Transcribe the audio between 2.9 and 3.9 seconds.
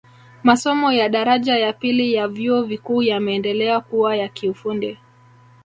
yameendelea